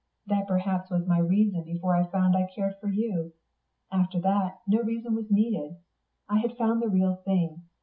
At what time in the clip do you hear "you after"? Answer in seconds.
2.87-4.19